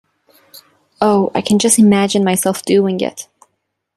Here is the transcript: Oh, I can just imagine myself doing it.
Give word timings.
Oh, 0.99 1.31
I 1.35 1.41
can 1.41 1.59
just 1.59 1.77
imagine 1.77 2.23
myself 2.23 2.63
doing 2.63 3.01
it. 3.01 3.27